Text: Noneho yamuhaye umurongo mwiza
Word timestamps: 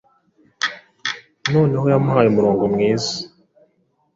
Noneho 1.53 1.85
yamuhaye 1.93 2.27
umurongo 2.29 2.63
mwiza 2.73 3.13